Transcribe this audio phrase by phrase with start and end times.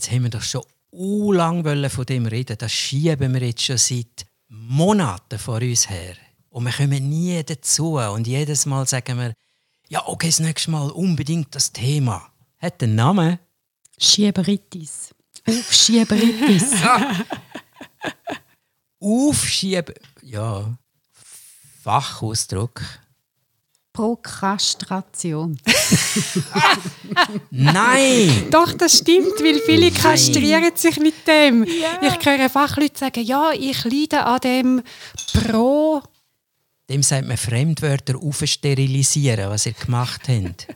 [0.00, 0.62] Jetzt haben wir doch schon
[0.92, 2.56] u lang von dem reden.
[2.56, 6.14] Das schieben wir jetzt schon seit Monaten vor uns her.
[6.48, 7.98] Und wir kommen nie dazu.
[7.98, 9.34] Und jedes Mal sagen wir,
[9.90, 12.32] ja, okay, das nächste Mal unbedingt das Thema.
[12.58, 13.38] Hat den Namen?
[13.98, 15.14] Schieberitis.
[15.46, 16.72] Aufschieberitis.
[19.00, 19.94] Aufschieben.
[20.22, 20.78] Ja.
[21.82, 22.82] Fachausdruck.
[23.92, 25.58] Prokrastration.
[27.50, 28.46] Nein!
[28.50, 31.64] Doch, das stimmt, weil viele kastrieren sich mit dem.
[31.64, 32.00] Ja.
[32.02, 34.82] Ich höre Fachleute sagen, ja, ich leide an dem
[35.32, 36.02] Pro.
[36.88, 40.68] Dem sagt man Fremdwörter aufsterilisieren, was ihr gemacht habt.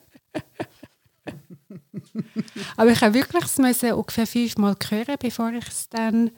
[2.76, 6.30] Aber ich habe wirklich es ungefähr fünfmal hören, bevor ich es dann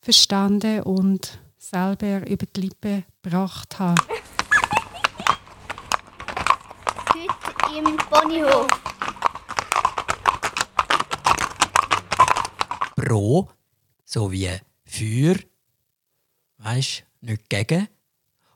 [0.00, 4.00] verstanden und selber über die Lippen gebracht habe.
[7.14, 8.66] Heute im Ponyhof.
[12.96, 13.48] Pro,
[14.04, 14.50] so wie
[14.84, 15.36] für,
[16.58, 17.86] weißt nicht gegen.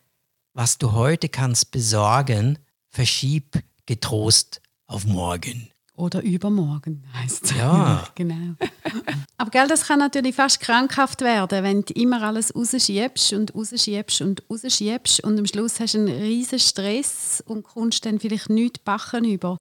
[0.54, 5.71] was du heute kannst besorgen, verschieb getrost auf morgen.
[5.96, 7.58] Oder übermorgen heißt es.
[7.58, 8.08] Ja.
[8.16, 8.56] genau.
[9.38, 14.22] Aber gell, das kann natürlich fast krankhaft werden, wenn du immer alles rausschiebst und rausschiebst
[14.22, 18.80] und rausschiebst und am Schluss hast du einen riesen Stress und kommst dann vielleicht nichts
[18.80, 19.58] backen über.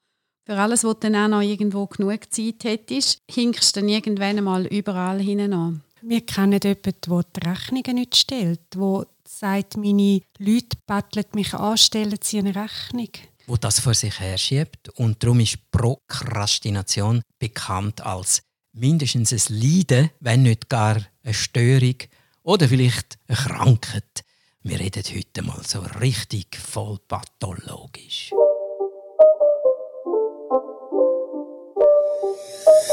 [0.46, 4.38] Für alles, was du dann auch noch irgendwo genug Zeit hättest, hinkst du dann irgendwann
[4.38, 5.82] einmal überall hinein.
[6.02, 11.76] Wir kennen jemanden, der die Rechnungen nicht stellt, der sagt, meine Leute betteln mich an,
[11.76, 13.10] stellen sie eine Rechnung.
[13.50, 14.90] Wo das vor sich her schiebt.
[14.90, 21.96] Und darum ist Prokrastination bekannt als mindestens ein Leiden, wenn nicht gar eine Störung
[22.44, 24.22] oder vielleicht eine Krankheit.
[24.62, 28.30] Wir reden heute mal so richtig voll pathologisch.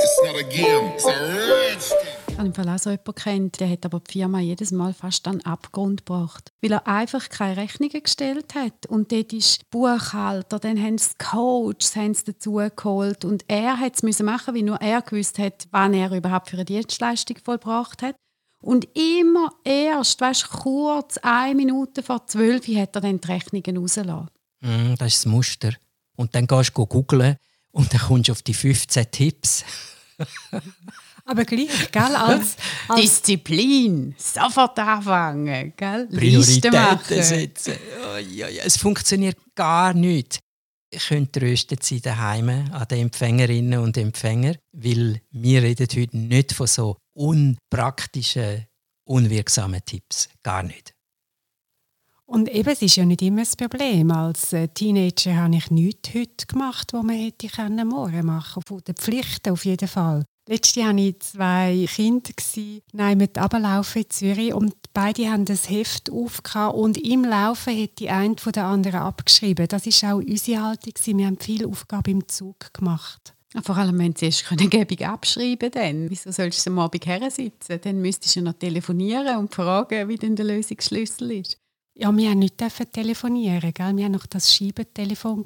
[0.02, 3.60] It's not a game, it's a rich ich habe im Fall auch so jemanden kennt,
[3.60, 6.52] der hat aber die Firma jedes Mal fast an Abgrund gebracht.
[6.62, 8.86] Weil er einfach keine Rechnungen gestellt hat.
[8.86, 13.26] Und dort ist Buchhalter, dann haben sie Coaches haben sie dazu geholt.
[13.26, 16.66] Und er hat es machen, weil nur er gewusst hat, wann er überhaupt für eine
[16.66, 18.16] Dienstleistung vollbracht hat.
[18.60, 24.30] Und immer erst, weißt, kurz, eine Minute vor zwölf, hat er dann die Rechnungen rausgelassen.
[24.60, 25.74] Mm, das ist das Muster.
[26.16, 27.38] Und dann gehst du googeln
[27.72, 29.66] und dann kommst du auf die 15 Tipps.
[31.28, 32.56] Aber gleich, gell, als,
[32.88, 36.08] als Disziplin, sofort anfangen, gell?
[36.08, 37.74] Prioritäten setzen.
[38.02, 38.64] Oh, ja, ja.
[38.64, 40.40] Es funktioniert gar nicht.
[40.90, 46.54] Ich könnte tröstet sein daheim an den Empfängerinnen und Empfängern, weil wir reden heute nicht
[46.54, 48.66] von so unpraktischen,
[49.04, 50.30] unwirksamen Tipps.
[50.44, 50.94] Gar nicht.
[52.26, 54.12] Und eben, es ist ja nicht immer das Problem.
[54.12, 57.50] Als äh, Teenager habe ich nichts heute gemacht, was man hätte
[57.86, 58.66] morgen machen können.
[58.66, 60.24] Von den Pflichten auf jeden Fall.
[60.50, 62.32] Letztes Jahr hatte ich zwei Kinder,
[62.94, 68.00] nein, mit Aberlaufen in Zürich und beide haben das Heft aufgehauen und im Laufen hat
[68.00, 69.68] die eine von der anderen abgeschrieben.
[69.68, 70.94] Das war auch unsere Haltung.
[71.18, 73.34] Wir haben viele Aufgaben im Zug gemacht.
[73.62, 76.10] Vor allem, wenn sie erst Gebung abschreiben können.
[76.10, 77.82] Wieso sollst du am Abend her sitzen?
[77.82, 81.58] Dann müsstest du noch telefonieren und fragen, wie denn der Lösungsschlüssel ist.
[81.94, 83.98] Ja, wir haben nicht telefonieren, gell?
[83.98, 85.46] wir haben noch das Schiebetelefon.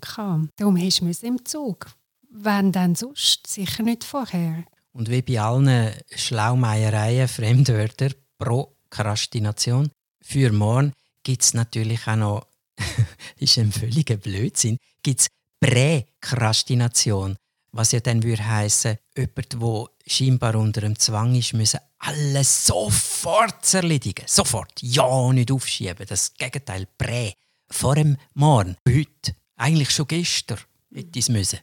[0.57, 1.87] Darum musst du im Zug.
[2.29, 4.63] Wenn dann sonst, sicher nicht vorher.
[4.93, 9.89] Und wie bei allen Schlaumeiereien, Fremdwörter, Prokrastination,
[10.21, 10.93] für morgen
[11.23, 12.47] gibt es natürlich auch noch,
[13.37, 15.27] ist ein völliger Blödsinn, gibt es
[15.59, 17.37] Präkrastination,
[17.71, 23.73] was ja dann würde heißen, jemand, der scheinbar unter dem Zwang ist, müsse alles sofort
[23.73, 24.25] erledigen.
[24.27, 24.81] Sofort.
[24.81, 26.05] Ja, nicht aufschieben.
[26.07, 27.33] Das Gegenteil, Prä.
[27.69, 28.75] Vor dem Morgen.
[28.87, 29.35] Heute.
[29.55, 30.57] Eigentlich schon gestern
[30.93, 31.59] hätte ich es müssen.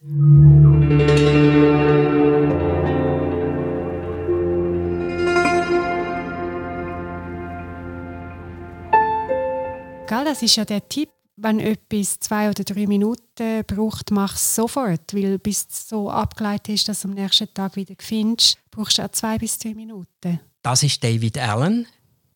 [10.18, 14.56] Gell, das ist ja der Tipp, wenn etwas zwei oder drei Minuten braucht, mach es
[14.56, 15.14] sofort.
[15.14, 19.04] Weil bis du so abgeleitet ist, dass du am nächsten Tag wieder findest, brauchst du
[19.04, 20.40] auch zwei bis drei Minuten.
[20.62, 21.86] Das ist David Allen,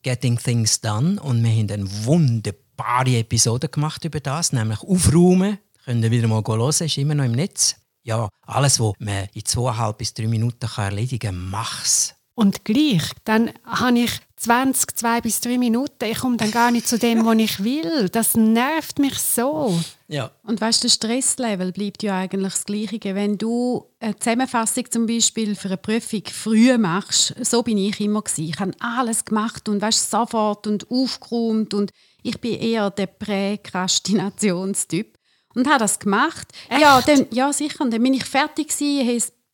[0.01, 1.21] Getting Things Done.
[1.21, 5.57] Und wir haben eine wunderbare Episode gemacht über das, nämlich Aufräumen.
[5.83, 7.75] Könnt ihr wieder mal hören, ist immer noch im Netz.
[8.03, 12.15] Ja, alles, was man in zweieinhalb bis drei Minuten erledigen kann, mach's.
[12.35, 16.05] Und gleich, dann habe ich 20, zwei bis drei Minuten.
[16.05, 18.09] Ich komme dann gar nicht zu dem, was ich will.
[18.09, 19.79] Das nervt mich so.
[20.07, 20.31] Ja.
[20.43, 23.15] Und weißt du, der Stresslevel bleibt ja eigentlich das Gleiche.
[23.15, 28.21] Wenn du eine Zusammenfassung zum Beispiel für eine Prüfung früh machst, so bin ich immer
[28.21, 28.49] gewesen.
[28.49, 31.91] Ich habe alles gemacht und weißt sofort und aufgeräumt und
[32.23, 35.17] ich bin eher der Präkrastinationstyp
[35.55, 36.47] und habe das gemacht.
[36.69, 36.81] Echt?
[36.81, 37.81] Ja, dann, ja sicher.
[37.81, 39.05] Und dann bin ich fertig gewesen,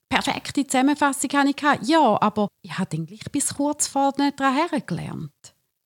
[0.09, 1.87] perfekte Zusammenfassung hatte ich.
[1.87, 5.31] Ja, aber ich habe dann gleich bis kurz vor daran gelernt.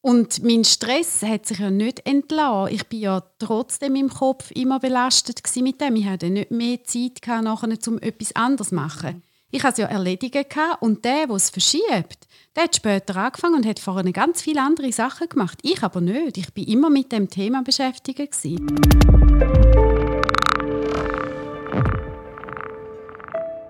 [0.02, 2.74] Und mein Stress hat sich ja nicht entlassen.
[2.76, 5.96] Ich bin ja trotzdem im Kopf immer belastet mit dem.
[5.96, 9.24] Ich hatte nicht mehr Zeit nachher, um etwas anderes zu machen.
[9.50, 10.44] Ich hatte es ja erledigen
[10.80, 14.92] und der, der es verschiebt, der hat später angefangen und hat vorher ganz viele andere
[14.92, 15.60] Sachen gemacht.
[15.62, 16.38] Ich aber nicht.
[16.38, 18.34] Ich bin immer mit dem Thema beschäftigt.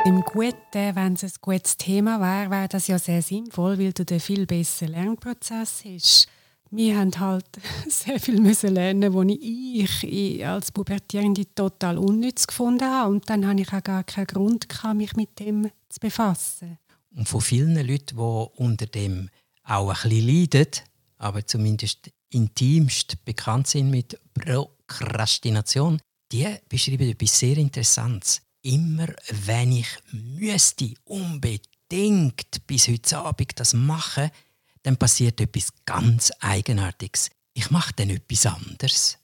[0.06, 4.04] Im Guten, wenn es ein gutes Thema wäre, wäre das ja sehr sinnvoll, weil du
[4.10, 6.28] einen viel besseren Lernprozess hast.
[6.72, 7.46] Wir haben halt
[7.88, 13.12] sehr viel müssen lernen, wo ich, als Pubertierende total unnütz gefunden habe.
[13.12, 16.78] Und dann hatte ich auch gar keinen Grund, mich mit dem zu befassen.
[17.16, 19.30] Und von vielen Leuten, die unter dem
[19.64, 20.72] auch ein bisschen leiden,
[21.18, 29.08] aber zumindest intimst bekannt sind mit Prokrastination, die beschreiben etwas sehr Interessantes immer,
[29.46, 34.32] wenn ich müsste unbedingt bis heute Abend das machen,
[34.82, 37.30] dann passiert etwas ganz Eigenartiges.
[37.54, 39.18] Ich mache dann etwas anderes.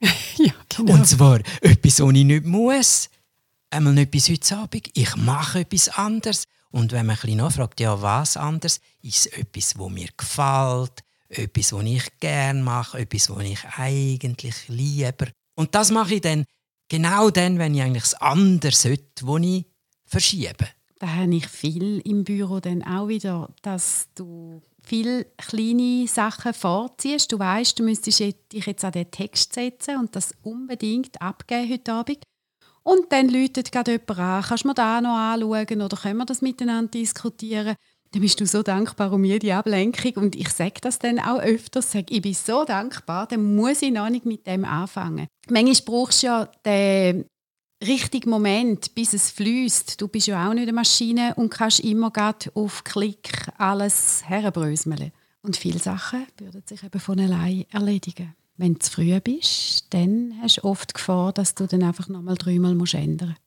[0.00, 0.94] ja, genau.
[0.94, 3.10] Und zwar etwas, was ich nicht muss.
[3.70, 4.90] Einmal nicht bis heute Abend.
[4.94, 6.44] Ich mache etwas anderes.
[6.70, 11.04] Und wenn man ein bisschen nachfragt, ja, was anders, ist es etwas, was mir gefällt,
[11.28, 15.32] etwas, was ich gerne mache, etwas, was ich eigentlich liebe.
[15.54, 16.44] Und das mache ich dann
[16.94, 19.66] Genau dann, wenn ich eigentlich das andere sollte, das ich
[20.06, 20.68] verschiebe.
[21.00, 27.32] Da habe ich viel im Büro dann auch wieder, dass du viele kleine Sachen vorziehst.
[27.32, 31.92] Du weißt, du müsstest dich jetzt an den Text setzen und das unbedingt abgeben heute
[31.92, 32.22] Abend.
[32.84, 36.26] Und dann läutet gerade jemand an, kannst du mir da noch anschauen oder können wir
[36.26, 37.74] das miteinander diskutieren?
[38.14, 40.12] Dann bist du so dankbar um jede Ablenkung.
[40.22, 43.90] Und ich sage das dann auch öfters, sage, ich bin so dankbar, dann muss ich
[43.90, 45.26] noch nicht mit dem anfangen.
[45.50, 47.24] Manchmal brauchst du ja den
[47.84, 50.00] richtigen Moment, bis es fließt.
[50.00, 52.12] Du bist ja auch nicht eine Maschine und kannst immer
[52.54, 55.10] auf Klick alles herbröseln.
[55.42, 58.34] Und viele Sachen würden sich eben von allein erledigen.
[58.56, 62.08] Wenn du zu früh bist, dann hast du oft die Gefahr, dass du dann einfach
[62.08, 63.40] nochmal dreimal ändern musst.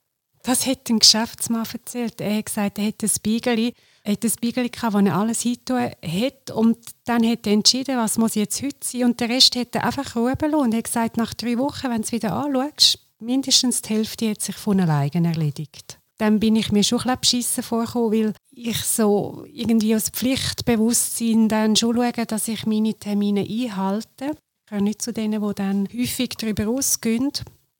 [0.43, 2.19] Das hat ein Geschäftsmann erzählt.
[2.19, 3.73] Er hat gesagt, er hätte ein Spiegel,
[4.07, 6.51] hat ein Spiegel gehabt, wo er alles hingetan hat.
[6.51, 9.03] Und dann hat er entschieden, was muss jetzt heute sein.
[9.05, 10.55] Und der Rest hat er einfach lassen.
[10.55, 14.29] Und er hat gesagt, nach drei Wochen, wenn du es wieder anschaust, mindestens die Hälfte
[14.29, 15.99] hat sich von alleine erledigt.
[16.17, 21.75] Dann bin ich mir schon ein beschissen vorgekommen, weil ich so irgendwie aus Pflichtbewusstsein dann
[21.75, 24.31] schon schaue, dass ich meine Termine einhalte.
[24.31, 27.31] Ich gehöre nicht zu denen, die dann häufig darüber ausgehen.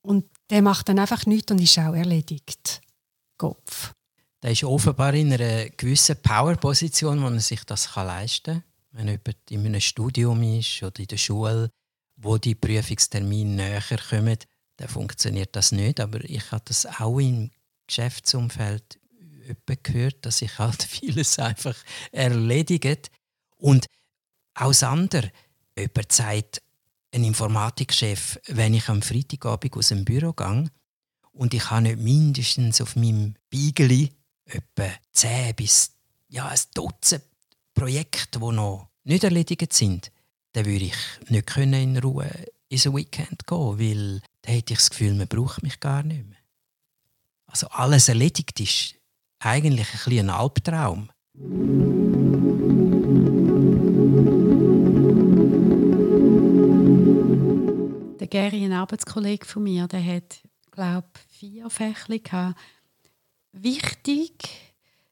[0.01, 2.81] Und der macht dann einfach nichts und ist auch erledigt.
[3.37, 3.93] Kopf.
[4.43, 8.63] Der ist offenbar in einer gewissen Power-Position, wo er sich das leisten kann.
[8.91, 11.69] Wenn jemand in einem Studium ist oder in der Schule,
[12.15, 14.37] wo die Prüfungstermine näher kommen,
[14.77, 15.99] dann funktioniert das nicht.
[15.99, 17.51] Aber ich habe das auch im
[17.87, 18.99] Geschäftsumfeld
[19.83, 21.75] gehört, dass sich halt vieles einfach
[22.11, 23.09] erledigt.
[23.57, 23.87] Und
[24.53, 25.31] auch das andere,
[25.77, 26.61] jemand sagt,
[27.11, 30.69] ein Informatikchef, wenn ich am Freitagabend aus dem Büro gehe
[31.31, 34.11] und ich habe nicht mindestens auf meinem Beigeli
[34.47, 35.91] etwa 10 bis
[36.29, 37.23] ja, ein Dutzend
[37.73, 40.11] Projekte, die noch nicht erledigt sind,
[40.53, 40.95] dann würde ich
[41.29, 42.29] nicht in Ruhe
[42.69, 46.37] ins Weekend gehen, weil dann hätte ich das Gefühl, man braucht mich gar nicht mehr.
[47.45, 48.95] Also alles erledigt ist
[49.39, 51.09] eigentlich ein, ein Albtraum.
[58.19, 62.59] Der Gary, ein Arbeitskollege von mir, der hat, glaube vier Fächli gehabt.
[63.51, 64.33] Wichtig,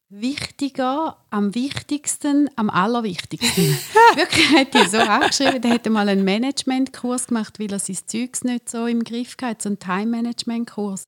[0.10, 3.66] wichtiger, am wichtigsten, am allerwichtigsten.
[4.16, 5.62] Wirklich hat er so angeschrieben.
[5.62, 9.64] Der hat mal einen Managementkurs gemacht, weil er sein Zeugs nicht so im Griff hatte,
[9.64, 11.06] so einen Time-Management-Kurs.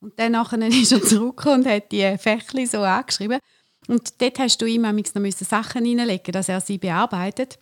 [0.00, 3.38] Und dann ist er zurückgekommen und hat die Fächli so angeschrieben.
[3.88, 7.58] Und dort hast du ihm noch Sachen hineinlegen, dass er sie bearbeitet.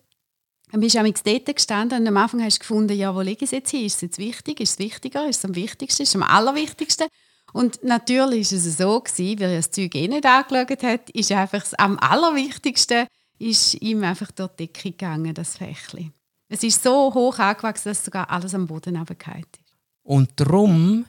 [0.71, 3.51] Dann bist du dort gestanden und am Anfang hast du gefunden, ja, wo lege ich
[3.51, 3.85] jetzt hin?
[3.85, 4.61] Ist es jetzt wichtig?
[4.61, 5.29] Ist es wichtiger?
[5.29, 6.03] Ist es am wichtigsten?
[6.03, 7.09] Ist es am allerwichtigsten?
[7.53, 11.33] Und natürlich war es so, gewesen, weil er das Zeug eh nicht angeschaut hat, ist
[11.33, 13.07] einfach am allerwichtigsten
[13.39, 16.13] ist ihm einfach durch die Decke gegangen, das Fächli.
[16.49, 19.75] Es ist so hoch angewachsen, dass sogar alles am Boden runtergefallen ist.
[20.03, 21.07] Und darum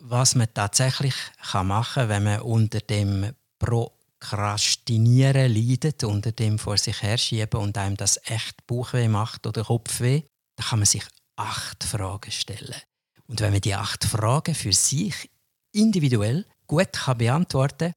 [0.00, 1.14] was man tatsächlich
[1.50, 7.76] kann machen kann, wenn man unter dem Prokrastinieren leidet, unter dem vor sich herschieben und
[7.76, 10.22] einem das echt Bauchweh macht oder Kopfweh,
[10.56, 11.04] dann kann man sich
[11.36, 12.80] acht Fragen stellen.
[13.26, 15.30] Und wenn man die acht Fragen für sich
[15.72, 17.94] individuell gut kann beantworten kann,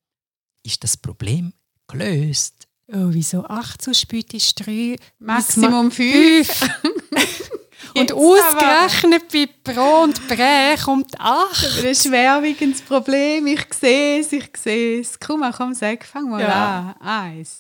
[0.66, 1.54] ist das Problem
[1.88, 2.68] gelöst.
[2.92, 4.98] Oh, wieso acht so spät ist drei?
[5.20, 6.50] Maximum fünf.
[7.96, 11.64] und ausgerechnet bei Pro und Prä kommt acht.
[11.64, 13.48] Das ist schwerwiegendes Problem.
[13.48, 15.20] Ich sehe es, ich sehe es.
[15.20, 16.96] Komm mal, komm, sag, fang mal Ja.
[17.00, 17.08] an.
[17.38, 17.60] Eins.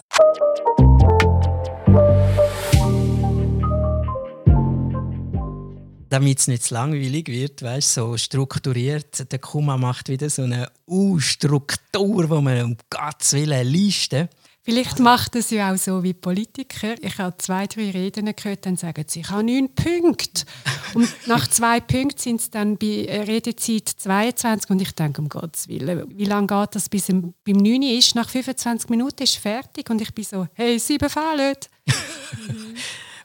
[6.14, 9.32] Damit es nicht zu langweilig wird, weißt, so strukturiert.
[9.32, 14.30] Der Kuma macht wieder so eine U-Struktur, wo man um Gottes Willen Liste.
[14.62, 16.94] Vielleicht macht es ja auch so wie Politiker.
[17.02, 20.46] Ich habe zwei, drei Reden gehört, dann sagen sie, ich habe neun Punkte.
[20.94, 25.68] Und nach zwei Punkten sind es dann bei Redezeit 22 und ich denke, um Gottes
[25.68, 28.14] Willen, wie lange geht das, bis es beim 9 ist?
[28.14, 31.56] Nach 25 Minuten ist es fertig und ich bin so, hey, sieben Fehler.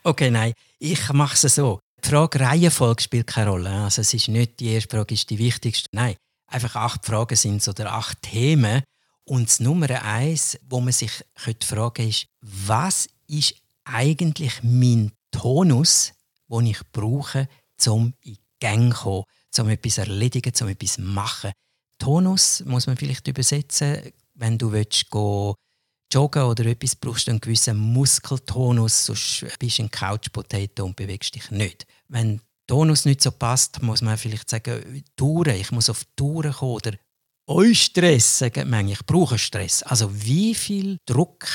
[0.05, 1.81] Okay, nein, ich mache es so.
[2.05, 3.71] Die Frage Reihenfolge spielt keine Rolle.
[3.71, 5.89] Also es ist nicht die erste Frage ist die wichtigste.
[5.93, 8.83] Nein, einfach acht Fragen sind so oder acht Themen.
[9.25, 16.13] Und das Nummer eins, wo man sich könnte fragen ist, was ist eigentlich mein Tonus,
[16.49, 17.49] den ich brauche,
[17.87, 19.25] um in Gang zu kommen,
[19.59, 21.53] um etwas zu erledigen, um etwas zu machen.
[21.99, 25.55] Tonus muss man vielleicht übersetzen, wenn du willst, go
[26.13, 31.35] joggen oder etwas, brauchst du einen gewissen Muskeltonus, sonst bist du ein Couch-Potato und bewegst
[31.35, 31.87] dich nicht.
[32.09, 36.53] Wenn der Tonus nicht so passt, muss man vielleicht sagen, Touren, ich muss auf Touren
[36.53, 36.93] kommen oder
[37.47, 39.83] euch Stress, sagen manche, ich brauche Stress.
[39.83, 41.47] Also wie viel Druck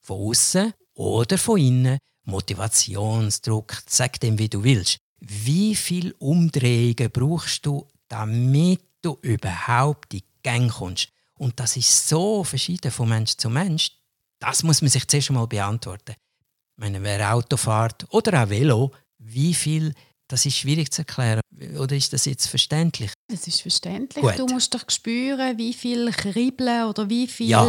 [0.00, 4.98] von außen oder von innen, Motivationsdruck, sag dem, wie du willst.
[5.20, 11.08] Wie viel Umdrehungen brauchst du, damit du überhaupt in die Gang kommst?
[11.42, 13.90] Und das ist so verschieden von Mensch zu Mensch.
[14.38, 16.12] Das muss man sich zuerst einmal beantworten.
[16.12, 19.92] Ich meine, wer Auto fährt oder auch Velo, wie viel,
[20.28, 21.40] das ist schwierig zu erklären.
[21.78, 23.10] Oder ist das jetzt verständlich?
[23.28, 24.24] Das ist verständlich.
[24.24, 24.38] Gut.
[24.38, 27.66] Du musst doch spüren, wie viel Kribbeln oder wie viel Ja.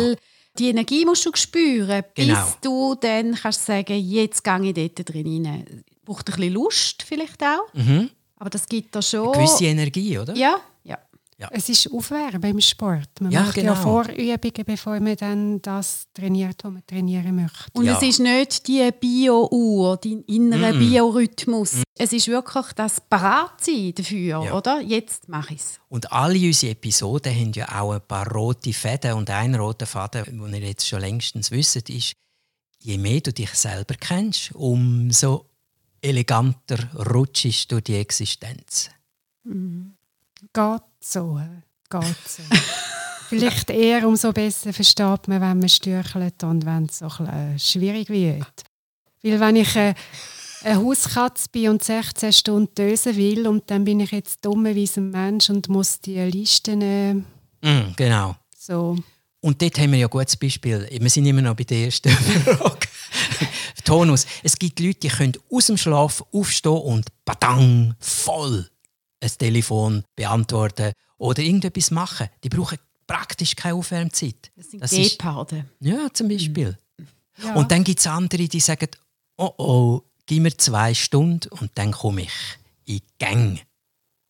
[0.59, 2.53] die Energie musst du spüren, bis Genau.
[2.61, 5.83] du dann kannst sagen, jetzt gehe ich dort drin rein.
[6.05, 8.09] Braucht ein bisschen Lust vielleicht auch, Mhm.
[8.37, 9.31] aber das gibt da schon.
[9.31, 10.35] Gewisse Energie, oder?
[10.35, 10.97] ja, ja.
[11.51, 13.09] Es ist Aufwärmen im Sport.
[13.19, 13.73] Man Ja, macht genau.
[13.73, 17.65] ja Vorübungen, bevor man dann das trainiert, was man trainieren möchte.
[17.73, 17.97] Und Ja.
[17.97, 20.79] es ist nicht die Bio-Uhr, dein innerer Mm.
[20.79, 21.81] Biorhythmus.
[21.97, 24.53] Es ist wirklich das Paratsein dafür, Ja.
[24.57, 24.81] oder?
[24.81, 25.79] Jetzt mache ich es.
[25.89, 29.13] Und alle unsere Episoden haben ja auch ein paar rote Fäden.
[29.13, 32.13] Und ein roter Faden, den ihr jetzt schon längstens wisst, ist,
[32.79, 35.45] je mehr du dich selber kennst, umso
[36.01, 38.89] eleganter rutschst du die Existenz.
[40.51, 41.39] Geht so.
[41.89, 42.43] Geht so.
[43.29, 47.59] Vielleicht eher umso besser versteht man, wenn man stürchelt und wenn es so ein äh,
[47.59, 48.63] schwierig wird.
[49.23, 49.93] Weil wenn ich äh,
[50.63, 55.09] eine Hauskatze bin und 16 Stunden dösen will und dann bin ich jetzt dummerweise ein
[55.09, 57.15] Mensch und muss die Listen äh,
[57.63, 58.35] Mm, genau.
[58.57, 58.97] so...
[59.39, 60.87] Und dort haben wir ja ein gutes Beispiel.
[60.89, 62.09] Wir sind immer noch bei der ersten
[62.45, 62.87] Frage.
[63.83, 64.25] Tonus.
[64.41, 68.69] Es gibt Leute, die können aus dem Schlaf aufstehen und badang, voll
[69.23, 72.29] ein Telefon beantworten oder irgendetwas machen.
[72.43, 72.77] Die brauchen
[73.07, 74.51] praktisch keine Aufwärmzeit.
[74.55, 75.65] Das sind Das ist- Geparde.
[75.79, 76.77] Ja, zum Beispiel.
[77.41, 77.55] Ja.
[77.55, 78.87] Und dann gibt es andere, die sagen,
[79.37, 82.31] oh oh, gib mir zwei Stunden und dann komme ich
[82.85, 83.59] in die Gang.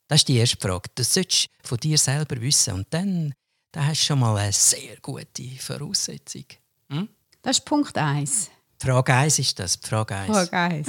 [0.07, 0.89] Das ist die erste Frage.
[0.95, 2.73] Das solltest du von dir selber wissen.
[2.75, 3.33] Und dann,
[3.71, 6.45] dann hast du schon mal eine sehr gute Voraussetzung.
[7.41, 8.49] Das ist Punkt 1.
[8.83, 9.79] Frage 1 ist das.
[9.81, 10.27] Frage 1.
[10.27, 10.87] Punkt 1.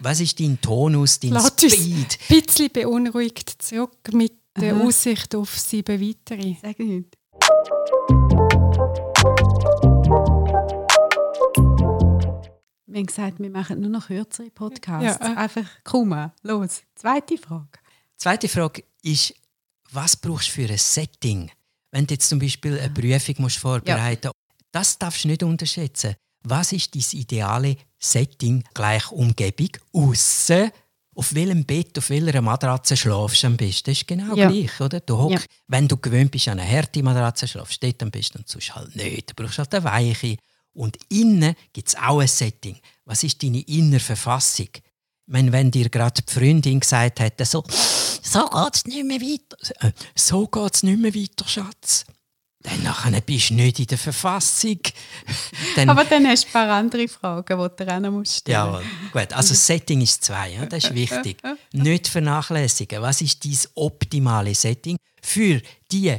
[0.00, 2.18] Was ist dein Tonus, dein uns Speed?
[2.30, 4.84] ein bisschen beunruhigt zurück mit der Aha.
[4.84, 6.54] Aussicht auf sieben weitere.
[6.62, 7.18] Sag nicht.
[12.86, 15.18] Wir haben gesagt, wir machen nur noch kürzere Podcasts.
[15.20, 15.36] Ja, äh.
[15.36, 16.32] Einfach kommen.
[16.42, 16.82] Los.
[16.94, 17.78] Zweite Frage.
[18.16, 19.34] Zweite Frage ist,
[19.92, 21.50] was brauchst du für ein Setting?
[21.90, 26.16] Wenn du jetzt zum Beispiel eine Prüfung musst vorbereiten musst, das darfst du nicht unterschätzen.
[26.44, 30.70] Was ist dein ideale Setting, gleich Umgebung, aussen
[31.16, 33.90] auf welchem Bett, auf welcher Matratze schlafst du am besten?
[33.90, 34.50] Das ist genau Ja.
[34.50, 34.98] gleich, oder?
[35.00, 35.38] Du hock, Ja.
[35.68, 38.74] Wenn du gewöhnt bist an eine harte Matratze, schlafst du dort am besten und sonst
[38.74, 39.30] halt nicht.
[39.30, 40.36] Du brauchst halt eine weiche.
[40.72, 42.76] Und innen gibt es auch ein Setting.
[43.04, 44.68] Was ist deine innere Verfassung?
[44.74, 44.82] Ich
[45.32, 47.62] meine, wenn dir gerade die Freundin gesagt hätte, so,
[48.20, 49.86] so geht es nicht mehr weiter.
[49.86, 52.04] Äh, So geht es nicht mehr weiter, Schatz.
[52.64, 54.80] Dann nachher bist du nicht in der Verfassung.
[55.76, 58.82] dann, Aber dann hast du ein paar andere Fragen, die du auch musst stellen Ja,
[59.12, 59.32] gut.
[59.34, 60.64] Also das Setting ist zwei, ja?
[60.64, 61.36] das ist wichtig.
[61.72, 63.02] nicht vernachlässigen.
[63.02, 65.60] Was ist dein optimale Setting für
[65.92, 66.16] die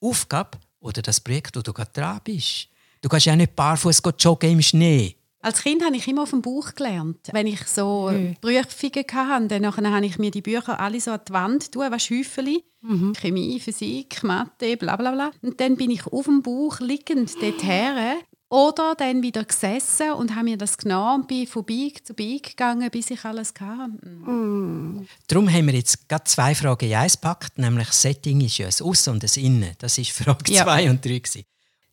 [0.00, 2.68] Aufgabe oder das Projekt, wo du gerade dran bist?
[3.00, 5.16] Du kannst ja nicht barfuß joggen im Schnee.
[5.42, 7.28] Als Kind habe ich immer auf dem Buch gelernt.
[7.32, 8.36] Wenn ich so mhm.
[8.40, 12.08] Prüfungen hatte, dann habe ich mir die Bücher alle so an die Wand tun, was
[12.08, 12.64] Häufeli.
[12.80, 13.12] Mhm.
[13.14, 15.30] Chemie, Physik, Mathe, bla bla bla.
[15.42, 18.18] Und dann bin ich auf dem Buch liegend dorthin
[18.52, 22.42] oder dann wieder gesessen und habe mir das genommen und bin von Beig zu Beig
[22.42, 23.92] gegangen, bis ich alles hatte.
[24.30, 25.06] Mm.
[25.26, 28.66] Darum haben wir jetzt gerade zwei Fragen in eins gepackt, nämlich das Setting ist ja
[28.66, 29.70] das Aussen und das Innen.
[29.78, 30.90] Das ist Frage 2 ja.
[30.90, 31.22] und 3.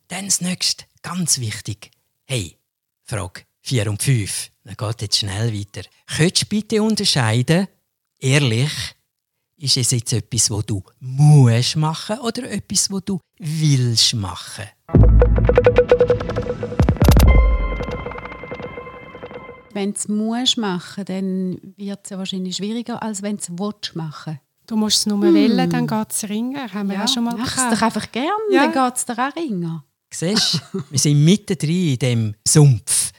[0.09, 1.91] Dann das nächste, ganz wichtig.
[2.25, 2.58] Hey,
[3.09, 4.51] Frage 4 und 5.
[4.65, 5.81] Dann geht jetzt schnell weiter.
[6.15, 7.67] Könntest du bitte unterscheiden,
[8.19, 8.71] ehrlich,
[9.57, 14.65] ist es jetzt etwas, was du musst machen oder etwas, was du willst machen?
[19.73, 23.95] Wenn du es musst machen, dann wird es ja wahrscheinlich schwieriger, als wenn du es
[23.95, 25.33] machen Du musst es nur hm.
[25.33, 26.71] wählen, dann geht es ringer.
[26.71, 28.67] Haben wir ja, auch schon mal Mach's doch einfach gern, ja.
[28.67, 29.83] dann geht es dir auch ringer.
[30.11, 33.11] Siehst du, wir sind mittendrin in dem Sumpf.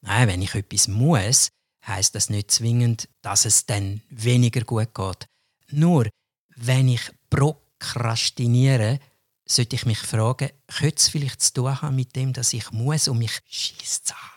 [0.00, 1.50] Nein, wenn ich etwas muss,
[1.86, 5.26] heißt das nicht zwingend, dass es dann weniger gut geht.
[5.70, 6.08] Nur,
[6.56, 8.98] wenn ich prokrastiniere,
[9.46, 13.08] sollte ich mich fragen, könnte es vielleicht zu tun haben mit dem, dass ich muss
[13.08, 14.30] und mich schießt an.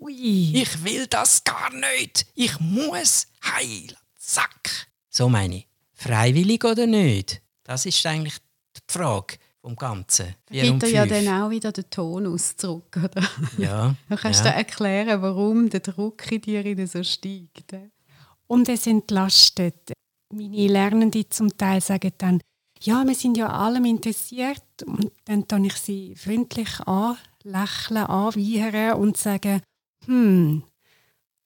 [0.00, 0.60] Ui.
[0.60, 2.26] Ich will das gar nicht.
[2.34, 3.96] Ich muss heil.
[4.18, 4.88] Zack.
[5.08, 5.68] So meine ich.
[5.94, 7.40] Freiwillig oder nicht?
[7.62, 8.36] Das ist eigentlich
[8.76, 10.34] die Frage vom Ganzen.
[10.50, 13.26] Gibt er ja dann auch wieder den Tonus zurück, oder?
[13.56, 13.94] Ja.
[14.10, 14.50] Dann kannst ja.
[14.50, 17.74] du erklären, warum der Druck in dir so steigt.
[18.46, 19.92] Und es entlastet.
[20.30, 22.40] Meine Lernenden zum Teil sagen dann,
[22.82, 24.82] ja, wir sind ja allem interessiert.
[24.84, 29.62] Und dann kann ich sie freundlich anlächeln, anweichen und sagen,
[30.04, 30.62] hm,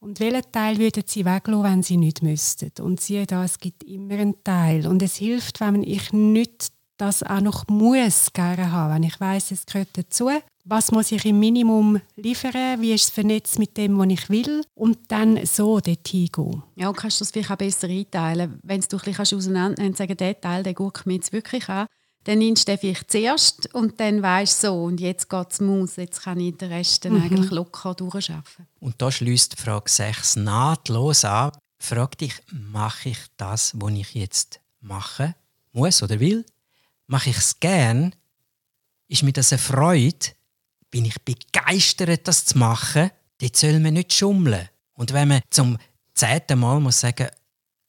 [0.00, 2.70] und welchen Teil würden Sie weglassen, wenn Sie nicht müssten?
[2.80, 4.86] Und siehe da, es gibt immer einen Teil.
[4.86, 9.52] Und es hilft, wenn ich nicht das auch noch muss gerne haben, wenn ich weiß,
[9.52, 10.30] es gehört dazu.
[10.64, 12.80] Was muss ich im Minimum liefern?
[12.82, 14.62] Wie ist es vernetzt mit dem, was ich will?
[14.74, 16.62] Und dann so dort hingehen.
[16.76, 18.58] Ja, und kannst du das vielleicht auch besser einteilen.
[18.62, 21.86] Wenn du ein bisschen auseinandernehmen und sagen, der Teil, der guckt mir jetzt wirklich an,
[22.24, 25.60] dann nimmst du den vielleicht zuerst und dann weißt du so, und jetzt geht es
[25.60, 27.22] Maus, jetzt kann ich den Rest dann mhm.
[27.22, 28.66] eigentlich locker durcharbeiten.
[28.80, 31.52] Und da schließt Frage 6 nahtlos an.
[31.78, 35.34] Frag dich, mache ich das, was ich jetzt mache,
[35.72, 36.44] muss oder will?
[37.08, 38.14] Mache ich es gern?
[39.08, 40.26] Ist mir das eine Freude?
[40.90, 43.10] Bin ich begeistert, das zu machen?
[43.38, 44.68] Dort soll man nicht schummeln.
[44.92, 45.78] Und wenn man zum
[46.14, 47.28] zehnten Mal muss sagen,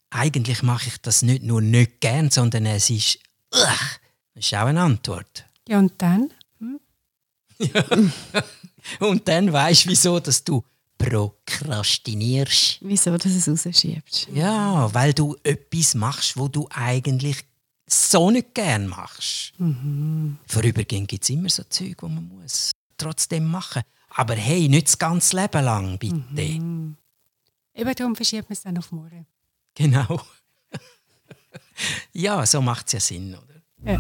[0.10, 3.20] eigentlich mache ich das nicht nur nicht gern, sondern es ist,
[3.54, 4.00] ugh,
[4.34, 5.46] das ist auch eine Antwort.
[5.68, 6.32] Ja, und dann?
[6.60, 6.80] Hm?
[7.58, 7.86] Ja.
[9.08, 10.64] und dann weißt du, wieso dass du
[10.98, 12.80] prokrastinierst.
[12.82, 14.28] Wieso, dass du es rausschiebst.
[14.34, 17.46] Ja, weil du etwas machst, wo du eigentlich
[17.92, 19.54] so nicht gern machst.
[19.58, 20.38] Mhm.
[20.48, 24.98] Vorübergehend gibt es immer so Zeug, die man muss trotzdem machen Aber hey, nicht das
[24.98, 26.16] ganze Leben lang, bitte.
[26.16, 26.98] Mhm.
[27.74, 29.26] Eben darum verschiebt man es dann auf morgen.
[29.76, 30.22] Genau.
[32.14, 33.62] ja, so macht es ja Sinn, oder?
[33.86, 33.98] Ja.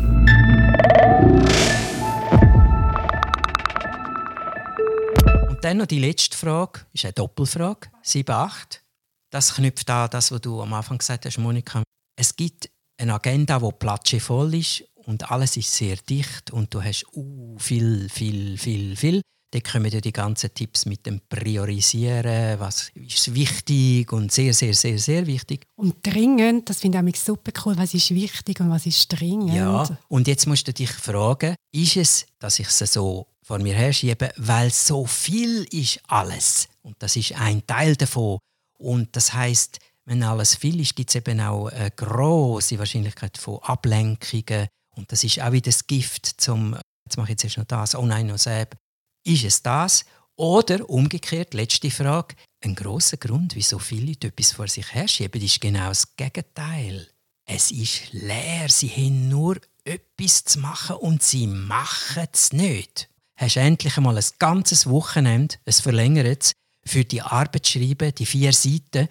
[5.48, 8.84] Und dann noch die letzte Frage, ist eine Doppelfrage, 7, 8.
[9.30, 11.84] Das knüpft an das, was du am Anfang gesagt hast, Monika.
[12.16, 17.06] Es gibt eine Agenda, die platschevoll ist und alles ist sehr dicht und du hast
[17.16, 19.22] uh, viel, viel, viel, viel.
[19.52, 24.76] Dann kommen ja die ganzen Tipps mit dem Priorisieren, was ist wichtig und sehr, sehr,
[24.76, 25.66] sehr, sehr wichtig.
[25.76, 29.56] Und dringend, das finde ich super cool, was ist wichtig und was ist dringend.
[29.56, 33.74] Ja, und jetzt musst du dich fragen, ist es, dass ich es so vor mir
[33.74, 36.68] herschiebe, weil so viel ist alles.
[36.84, 38.38] Und das ist ein Teil davon.
[38.78, 43.60] Und das heißt, wenn alles viel ist, gibt es eben auch eine große Wahrscheinlichkeit von
[43.62, 44.68] Ablenkungen.
[44.96, 48.06] Und das ist auch wieder das Gift zum, jetzt mache ich jetzt noch das, oh
[48.06, 48.80] nein, noch selbst.
[49.24, 50.06] Ist es das?
[50.36, 55.62] Oder umgekehrt, letzte Frage, ein großer Grund, wieso viele Leute etwas vor sich herschieben, ist
[55.62, 57.08] genau das Gegenteil.
[57.46, 63.10] Es ist leer, sie haben nur etwas zu machen und sie machen es nicht.
[63.38, 69.08] Hast endlich einmal ein ganzes Wochenende, ein verlängertes, für die Arbeit schreiben, die vier Seiten,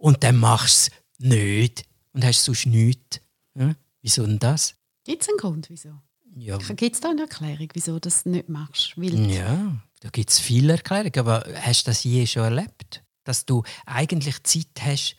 [0.00, 3.20] und dann machst du es nicht und hast sonst nichts.
[3.54, 3.74] Ja?
[4.02, 4.74] Wieso denn das?
[5.04, 5.90] Gibt es einen Grund, wieso?
[6.36, 6.56] Ja.
[6.58, 8.96] Gibt es da eine Erklärung, wieso du das nicht machst?
[8.96, 9.30] Wild?
[9.30, 11.18] Ja, da gibt es viele Erklärungen.
[11.18, 13.02] Aber hast du das je schon erlebt?
[13.24, 15.16] Dass du eigentlich Zeit hast,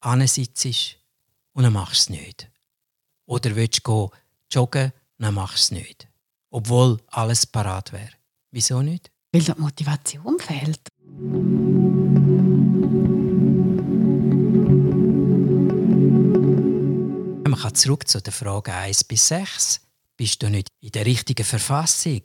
[0.00, 0.96] ansitzt
[1.52, 2.50] und dann machst du es nicht.
[3.26, 4.10] Oder willst du
[4.50, 6.08] joggen, dann machst du es nicht.
[6.50, 8.12] obwohl alles parat wäre.
[8.50, 9.10] Wieso nicht?
[9.32, 10.80] Weil die Motivation fehlt.
[17.78, 19.80] Zurück zu der Frage 1 bis 6.
[20.16, 22.22] Bist du nicht in der richtigen Verfassung?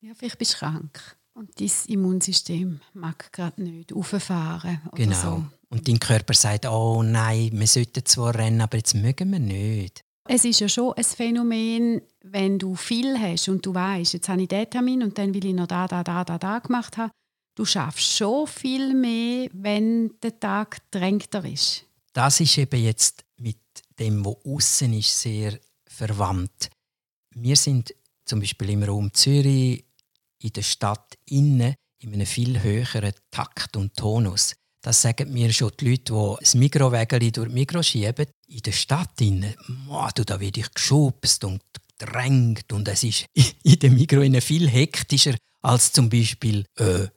[0.00, 1.16] Ja, vielleicht bist du krank.
[1.32, 4.80] Und dein Immunsystem mag gerade nicht auffahren.
[4.94, 5.14] Genau.
[5.14, 5.44] So.
[5.68, 10.00] Und dein Körper sagt, oh nein, wir sollten zwar rennen, aber jetzt mögen wir nicht.
[10.28, 14.42] Es ist ja schon ein Phänomen, wenn du viel hast und du weißt, jetzt habe
[14.42, 17.12] ich diesen Termin und dann will ich noch da, da, da, da, da gemacht haben.
[17.54, 21.84] Du schaffst schon viel mehr, wenn der Tag drängter ist.
[22.12, 23.58] Das ist eben jetzt mit
[23.98, 26.68] dem, was außen ist, sehr verwandt.
[27.34, 29.84] Wir sind zum Beispiel im Raum Zürich
[30.42, 34.54] in der Stadt innen in einem viel höheren Takt und Tonus.
[34.82, 38.26] Das sagen mir schon die Leute, die das Mikrowägeli durch die Mikro schieben.
[38.46, 41.60] In der Stadt innen, «Mann, du, da werde ich geschubst und
[41.98, 43.26] gedrängt und es ist
[43.64, 47.08] in der Mikro viel hektischer als zum Beispiel äh,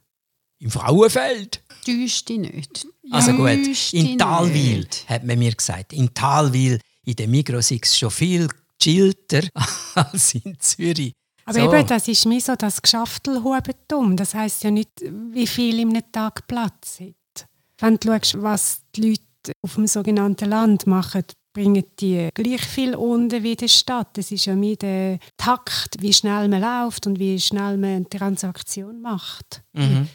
[0.60, 1.64] im Frauenfeld.
[1.86, 2.88] Täusch dich nicht.
[3.12, 3.50] Also gut,
[3.94, 8.48] in Talwil, hat man mir gesagt, in Talwil, in der Migros ist schon viel
[8.80, 9.42] chillter
[9.96, 11.14] als in Zürich.
[11.46, 11.74] Aber So.
[11.74, 14.16] eben, das ist mir so das Geschaftelhubentum.
[14.16, 14.92] Das heisst ja nicht,
[15.32, 17.48] wie viel in einem Tag Platz hat.
[17.80, 21.24] Wenn du schaust, was die Leute auf dem sogenannten Land machen,
[21.60, 24.18] bringen die gleich viel unten wie der Stadt.
[24.18, 28.10] Es ist ja mehr der Takt, wie schnell man läuft und wie schnell man eine
[28.10, 29.62] Transaktion macht.
[29.74, 30.08] Mhm.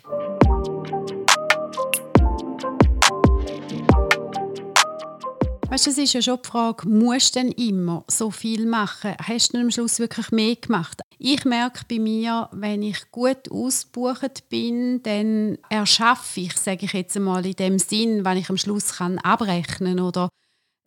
[5.69, 9.15] Weißt du, es ist ja schon die Frage, musst du denn immer so viel machen?
[9.21, 11.03] Hast du am Schluss wirklich mehr gemacht?
[11.19, 17.17] Ich merke bei mir, wenn ich gut ausgebucht bin, dann erschaffe ich, sage ich jetzt
[17.17, 20.31] einmal in dem Sinn, wenn ich am Schluss kann abrechnen oder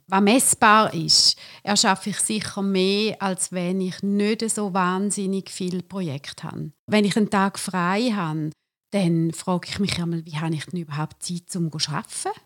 [0.07, 6.43] was messbar ist, erschaffe ich sicher mehr, als wenn ich nicht so wahnsinnig viel Projekt
[6.43, 6.71] habe.
[6.85, 8.51] Wenn ich einen Tag frei habe,
[8.91, 12.39] dann frage ich mich einmal, wie habe ich denn überhaupt Zeit, um zu arbeiten?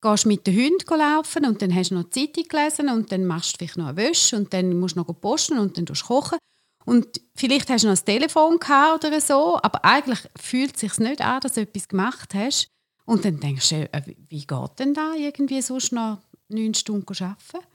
[0.00, 3.54] gehst mit den Hunden laufen und dann hast du noch Zeitung gelesen und dann machst
[3.54, 6.38] du vielleicht noch eine Wäsche und dann musst du noch posten und dann kochen.
[6.84, 10.98] Und vielleicht hast du noch ein Telefon gehabt oder so, aber eigentlich fühlt es sich
[10.98, 12.68] nicht an, dass du etwas gemacht hast.
[13.04, 16.18] Und dann denkst du, äh, wie geht denn da irgendwie sonst noch
[16.48, 17.66] neun Stunden arbeiten?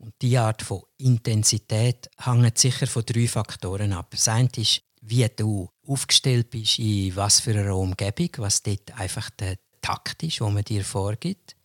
[0.00, 4.08] Und die Art von Intensität hängt sicher von drei Faktoren ab.
[4.10, 9.30] Das eine ist, wie du aufgestellt bist, in was für einer Umgebung, was dort einfach
[9.30, 11.56] der Takt ist, den man dir vorgibt.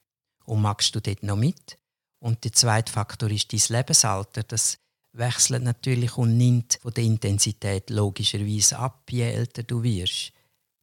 [0.44, 1.78] Und magst du dort noch mit?
[2.20, 4.44] Und der zweite Faktor ist dein Lebensalter.
[4.44, 4.78] Das
[5.14, 10.32] wechselt natürlich und nimmt von der Intensität logischerweise ab, je älter du wirst.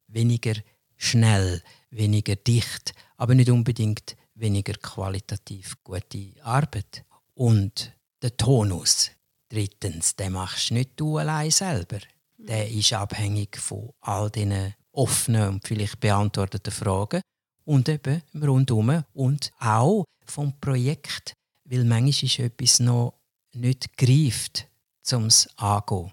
[0.09, 0.55] Weniger
[0.97, 7.05] schnell, weniger dicht, aber nicht unbedingt weniger qualitativ gute Arbeit.
[7.35, 9.11] Und der Tonus,
[9.49, 11.99] drittens, den machst nicht du allein selber.
[12.39, 17.21] Der ist abhängig von all diesen offenen und vielleicht beantworteten Fragen
[17.65, 21.35] und eben im Rundum und auch vom Projekt,
[21.65, 23.15] weil manchmal ist etwas noch
[23.57, 24.69] nicht greift,
[25.13, 26.13] um es angehen.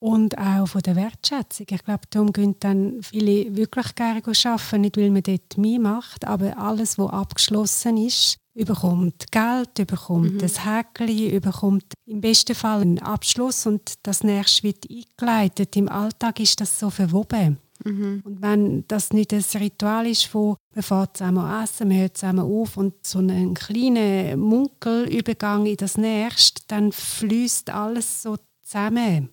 [0.00, 1.66] Und auch von der Wertschätzung.
[1.70, 6.24] Ich glaube, darum gehen dann viele wirklich gerne arbeiten, nicht weil man dort mehr macht,
[6.24, 12.98] aber alles, was abgeschlossen ist, überkommt Geld, überkommt das Häkchen, überkommt im besten Fall einen
[12.98, 15.76] Abschluss und das nächste wird eingeleitet.
[15.76, 17.58] Im Alltag ist das so verwoben.
[17.84, 22.40] Und wenn das nicht ein Ritual ist, wo man fährt zusammen essen, man hört zusammen
[22.40, 29.30] auf und so einen kleinen Munkelübergang in das Nächste, dann fließt alles so zusammen.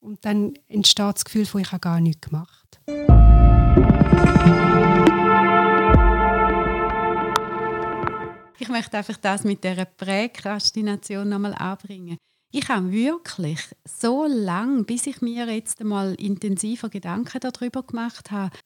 [0.00, 2.80] Und dann entsteht das Gefühl von, ich habe gar nichts gemacht.
[8.58, 12.16] Ich möchte einfach das mit der Präkrastination nochmal anbringen.
[12.52, 18.56] Ich habe wirklich so lange, bis ich mir jetzt einmal intensiver Gedanken darüber gemacht habe,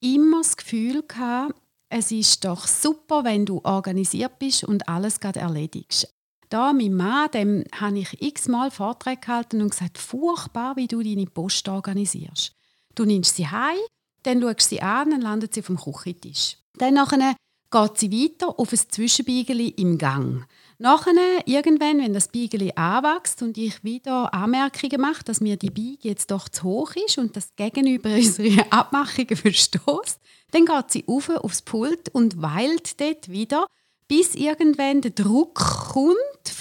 [0.00, 1.54] immer das Gefühl gehabt,
[1.90, 6.08] es ist doch super, wenn du organisiert bist und alles gerade erledigst.
[6.48, 11.26] Da, mein Mann, dem habe ich x-mal Vorträge gehalten und gesagt, furchtbar, wie du deine
[11.26, 12.54] Post organisierst.
[12.94, 13.78] Du nimmst sie heim,
[14.22, 16.56] dann schaust sie an, dann landet sie dem Küchentisch.
[16.78, 17.36] Dann nachher
[17.74, 20.46] geht sie weiter auf ein Zwischenbiegeli im Gang.
[20.78, 21.12] Nachher,
[21.46, 26.30] irgendwann, wenn das Biegeli anwächst und ich wieder Anmerkungen mache, dass mir die Biege jetzt
[26.30, 30.20] doch zu hoch ist und das gegenüber unsere Abmachungen verstößt,
[30.52, 33.66] dann geht sie auf aufs Pult und weilt dort wieder,
[34.06, 36.16] bis irgendwann der Druck kommt,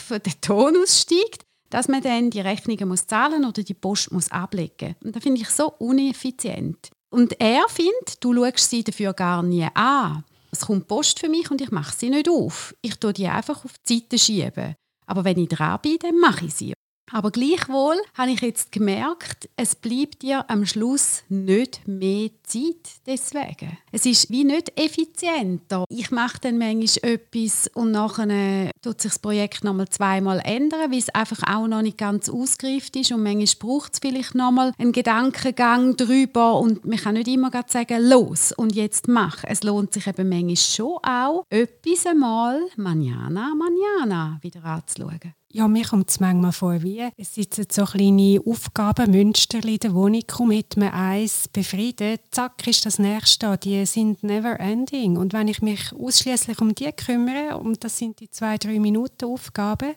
[0.09, 4.95] der Tonus steigt, dass man dann die Rechnungen muss zahlen oder die Post muss ablegen.
[5.03, 6.89] Und das finde ich so ineffizient.
[7.09, 10.23] Und er findet, du schaust sie dafür gar nie an.
[10.53, 12.75] Es kommt Post für mich und ich mache sie nicht auf.
[12.83, 14.75] Ich tue die einfach auf die Seite schieben.
[15.07, 16.73] Aber wenn ich dran bin, dann mache ich sie.
[17.13, 23.77] Aber gleichwohl habe ich jetzt gemerkt, es bleibt dir am Schluss nicht mehr Zeit deswegen.
[23.91, 25.85] Es ist wie nicht effizienter.
[25.89, 30.97] Ich mache dann manchmal etwas und nachher tut sich das Projekt nochmal zweimal ändern, weil
[30.97, 34.91] es einfach auch noch nicht ganz ausgereift ist und manchmal braucht es vielleicht nochmal einen
[34.91, 39.43] Gedankengang drüber und man kann nicht immer sagen, los und jetzt mach.
[39.43, 45.35] Es lohnt sich eben manchmal schon auch, etwas einmal manana, manana wieder anzuschauen.
[45.55, 50.23] Ja, mir kommt es manchmal vor, wie es sitzen so kleine Aufgabenmünster in der Wohnung,
[50.27, 53.55] hat man eins befriedet, zack, ist das nächste.
[53.59, 55.15] Die sind never ending.
[55.15, 59.25] Und wenn ich mich ausschließlich um die kümmere, und das sind die zwei, drei Minuten
[59.25, 59.93] Aufgaben,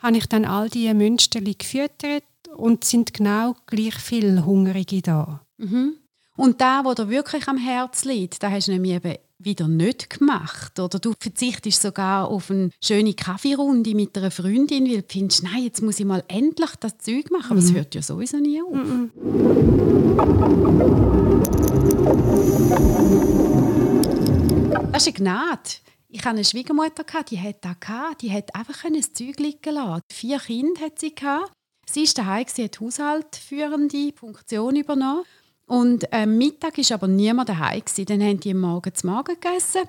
[0.00, 2.22] habe ich dann all diese Münster gefüttert
[2.56, 5.44] und sind genau gleich viele Hungrige da.
[5.56, 5.94] Mhm.
[6.36, 10.10] Und da, wo dir wirklich am Herz liegt, da hast du nämlich eben wieder nicht
[10.10, 10.78] gemacht.
[10.78, 15.64] Oder du verzichtest sogar auf eine schöne Kaffeerunde mit einer Freundin, weil du findest, nein,
[15.64, 17.52] jetzt muss ich mal endlich das Zeug machen.
[17.52, 17.76] Aber es mhm.
[17.76, 18.74] hört ja sowieso nie auf.
[18.74, 19.10] Mhm.
[24.92, 25.70] Das ist eine Gnade.
[26.08, 28.22] Ich hatte eine Schwiegermutter, die hat das gehabt.
[28.22, 30.02] Die hat einfach ein Zeug liegen lassen.
[30.12, 31.52] Vier Kinder hat sie gehabt.
[31.90, 35.24] Sie ist daheim, sie hat haushaltführende Funktion übernommen.
[35.66, 37.82] Und am äh, Mittag war aber niemand daheim.
[38.06, 39.82] Dann haben die morgens Morgen gegessen.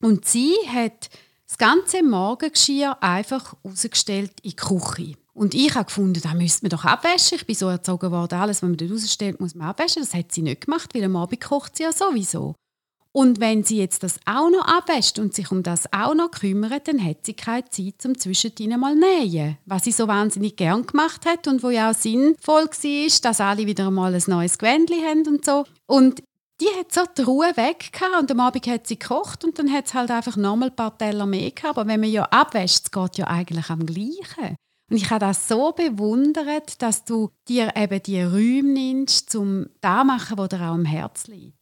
[0.00, 1.10] Und sie hat
[1.46, 5.14] das ganze Morgengeschirr einfach rausgestellt in die Küche.
[5.34, 7.36] Und ich habe gefunden, da müsste man doch abwaschen.
[7.36, 10.02] Ich bin so erzogen worden, alles, was man dort rausstellt, muss man abwaschen.
[10.02, 12.54] Das hat sie nicht gemacht, weil am Abend kocht sie ja sowieso.
[13.14, 16.88] Und wenn sie jetzt das auch noch abwäscht und sich um das auch noch kümmert,
[16.88, 19.58] dann hat sie keine Zeit zum Zwischendrin mal nähen.
[19.66, 23.66] Was sie so wahnsinnig gern gemacht hat und wo ja auch sinnvoll war, dass alle
[23.66, 25.64] wieder mal ein neues Gewändchen haben und so.
[25.86, 26.22] Und
[26.62, 29.88] die hat so die Ruhe weg und am Abend hat sie gekocht und dann hat
[29.88, 31.76] sie halt einfach nochmal ein paar Teller mehr gehabt.
[31.76, 34.56] Aber wenn man ja abwäscht, es geht ja eigentlich am Gleichen.
[34.90, 40.04] Und ich habe das so bewundert, dass du dir eben die Räume nimmst, zum da
[40.04, 41.56] machen, wo dir auch am Herz liegt.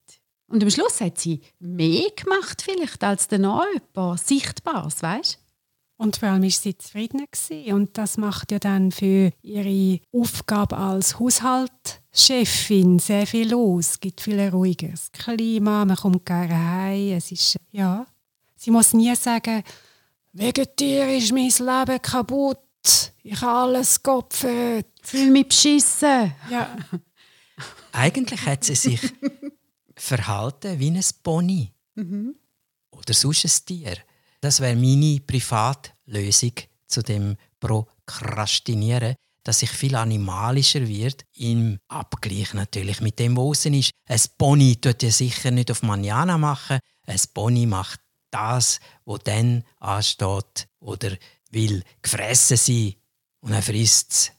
[0.51, 5.39] Und am Schluss hat sie mehr gemacht vielleicht als der Neuepaar, Sichtbares, weißt
[6.01, 7.27] und vor allem war sie zufrieden.
[7.31, 7.75] Gewesen.
[7.75, 13.91] Und das macht ja dann für ihre Aufgabe als Haushaltschefin sehr viel aus.
[13.91, 17.19] Es gibt viel ruhiges Klima, man kommt gerne heim.
[17.19, 18.07] Es ist, ja,
[18.57, 19.63] sie muss nie sagen,
[20.33, 23.13] wegen dir ist mein Leben kaputt.
[23.23, 24.87] Ich habe alles geopfert.
[25.03, 26.33] Fühl mich beschissen.
[26.51, 26.75] Ja.
[27.93, 29.03] Eigentlich hat sie sich
[30.01, 31.73] verhalten wie ein Pony.
[31.95, 32.35] Mhm.
[32.91, 33.97] Oder sonst ein Tier.
[34.41, 36.53] Das wäre meine Privatlösung
[36.87, 43.75] zu dem Prokrastinieren, dass ich viel animalischer wird im Abgleich natürlich mit dem, was außen
[43.75, 43.91] ist.
[44.07, 46.79] Ein Pony tut ja sicher nicht auf Manjana machen.
[47.07, 51.17] Ein Pony macht das, was dann ansteht oder
[51.51, 52.95] will gefressen sein
[53.41, 54.33] und er frisst es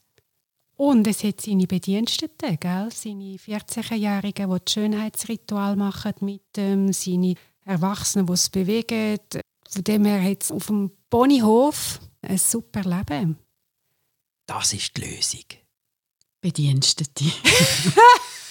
[0.82, 2.90] und es hat seine Bediensteten, gell?
[2.92, 9.20] seine 14-Jährigen, die das Schönheitsritual machen mit ähm, seine Erwachsenen, die es bewegen.
[9.70, 13.38] Von dem her hat es auf dem Ponyhof ein super Leben.
[14.48, 15.46] Das ist die Lösung.
[16.42, 17.26] Bedienstete.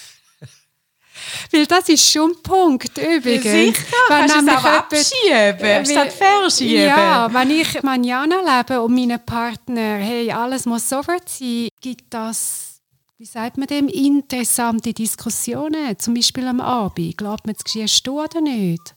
[1.53, 3.77] Weil das ist schon ein Punkt übrigens.
[3.77, 6.83] Sicher, wenn kannst du es auch abschieben, statt verschieben.
[6.83, 12.81] Ja, wenn ich Manjana lebe und meine Partner, hey, alles muss sofort sein, gibt das,
[13.19, 15.99] wie sagt man dem, interessante Diskussionen.
[15.99, 17.17] Zum Beispiel am Abend.
[17.17, 18.95] Glaubt man, das Geschirr oder nicht?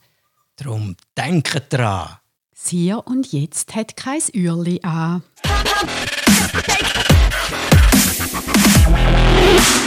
[0.55, 2.17] Darum denkt dran.
[2.53, 5.23] Sie und jetzt hat kein Ürli an.